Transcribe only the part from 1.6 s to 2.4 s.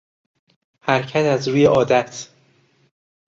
عادت